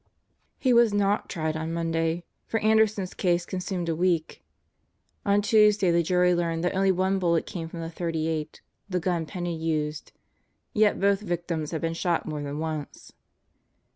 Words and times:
He 0.57 0.73
was 0.73 0.95
not 0.95 1.29
tried 1.29 1.55
on 1.55 1.71
Monday; 1.75 2.23
for 2.47 2.59
Anderson's 2.61 3.13
case 3.13 3.45
consumed 3.45 3.87
a 3.87 3.95
week. 3.95 4.43
On 5.27 5.43
Tuesday 5.43 5.91
the 5.91 6.01
jury 6.01 6.33
learned 6.33 6.63
that 6.63 6.73
only 6.73 6.91
one 6.91 7.19
bullet 7.19 7.45
came 7.45 7.69
from 7.69 7.81
the 7.81 7.87
.38 7.87 8.61
the 8.89 8.99
gun 8.99 9.27
Penney 9.27 9.55
used 9.55 10.11
yet 10.73 10.99
both 10.99 11.21
victims 11.21 11.69
had 11.69 11.81
been 11.81 11.93
shot 11.93 12.25
more 12.25 12.41
than 12.41 12.57
once. 12.57 13.13